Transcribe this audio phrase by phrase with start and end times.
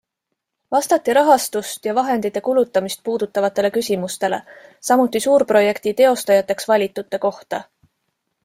[0.75, 4.41] Vastati rahastust ja vahendite kulutamist puudutavatele küsimustele,
[4.91, 7.63] samuti suurprojekti teostajateks valitute kohta.